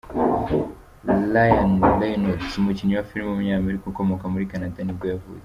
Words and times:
Ryan 1.33 1.71
Reynolds, 2.01 2.51
umukinnyi 2.61 2.93
wa 2.95 3.07
filime 3.09 3.25
w’umunyamerika 3.29 3.85
ukomoka 3.87 4.23
muri 4.31 4.49
Canada 4.51 4.79
nibwo 4.83 5.07
yavutse. 5.11 5.39